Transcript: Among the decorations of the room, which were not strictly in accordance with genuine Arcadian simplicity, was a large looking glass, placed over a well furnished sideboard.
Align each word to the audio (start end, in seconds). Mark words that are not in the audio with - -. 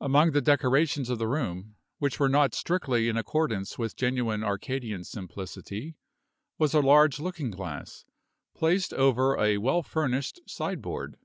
Among 0.00 0.32
the 0.32 0.40
decorations 0.40 1.10
of 1.10 1.20
the 1.20 1.28
room, 1.28 1.76
which 1.98 2.18
were 2.18 2.28
not 2.28 2.56
strictly 2.56 3.08
in 3.08 3.16
accordance 3.16 3.78
with 3.78 3.94
genuine 3.94 4.42
Arcadian 4.42 5.04
simplicity, 5.04 5.94
was 6.58 6.74
a 6.74 6.80
large 6.80 7.20
looking 7.20 7.52
glass, 7.52 8.04
placed 8.56 8.92
over 8.92 9.38
a 9.38 9.58
well 9.58 9.84
furnished 9.84 10.40
sideboard. 10.44 11.18